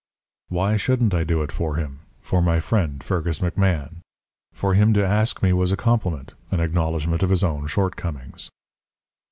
"Why 0.49 0.77
shouldn't 0.77 1.13
I 1.13 1.23
do 1.23 1.43
it 1.43 1.51
for 1.51 1.75
him 1.75 1.99
for 2.21 2.41
my 2.41 2.59
friend, 2.59 3.03
Fergus 3.03 3.37
McMahan? 3.37 3.97
For 4.51 4.73
him 4.73 4.95
to 4.95 5.05
ask 5.07 5.43
me 5.43 5.53
was 5.53 5.71
a 5.71 5.77
compliment 5.77 6.33
an 6.49 6.59
acknowledgment 6.59 7.21
of 7.21 7.29
his 7.29 7.43
own 7.43 7.67
shortcomings. 7.67 8.49